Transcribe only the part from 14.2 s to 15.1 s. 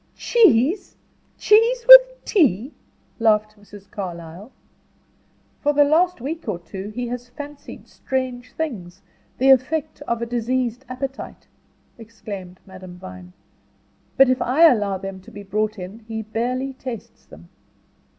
if I allow